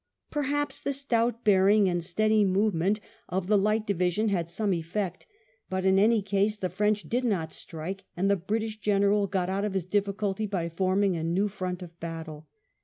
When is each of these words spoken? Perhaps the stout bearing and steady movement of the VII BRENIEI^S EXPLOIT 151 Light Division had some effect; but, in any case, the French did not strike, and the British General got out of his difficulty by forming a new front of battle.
Perhaps 0.31 0.81
the 0.81 0.93
stout 0.93 1.43
bearing 1.43 1.87
and 1.87 2.03
steady 2.03 2.43
movement 2.43 2.99
of 3.29 3.45
the 3.45 3.55
VII 3.55 3.61
BRENIEI^S 3.61 3.61
EXPLOIT 3.61 3.63
151 3.63 3.63
Light 3.63 3.85
Division 3.85 4.29
had 4.29 4.49
some 4.49 4.73
effect; 4.73 5.27
but, 5.69 5.85
in 5.85 5.99
any 5.99 6.21
case, 6.23 6.57
the 6.57 6.69
French 6.69 7.03
did 7.07 7.23
not 7.23 7.53
strike, 7.53 8.05
and 8.17 8.27
the 8.27 8.35
British 8.35 8.79
General 8.79 9.27
got 9.27 9.51
out 9.51 9.63
of 9.63 9.75
his 9.75 9.85
difficulty 9.85 10.47
by 10.47 10.69
forming 10.69 11.15
a 11.15 11.23
new 11.23 11.47
front 11.47 11.83
of 11.83 11.99
battle. 11.99 12.47